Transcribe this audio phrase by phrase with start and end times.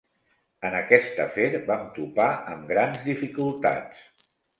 [0.67, 4.03] En aquest afer, vam topar amb grans dificultats.